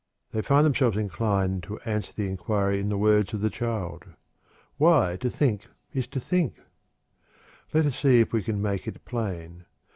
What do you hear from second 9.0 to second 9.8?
plain.